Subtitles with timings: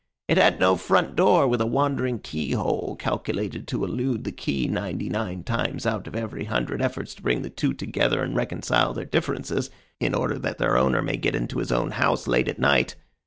[0.27, 4.67] It had no front door with a wandering key hole calculated to elude the key
[4.67, 8.95] ninety nine times out of every hundred efforts to bring the two together and reconcile
[8.95, 9.69] their differences,
[9.99, 12.95] in order that their owner may get into his own house late at night.